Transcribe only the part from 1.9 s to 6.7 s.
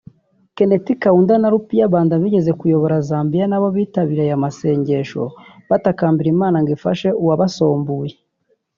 Banda bigeze kuyobora Zambia na bo bitabiriye aya amasengesho batakambira Imana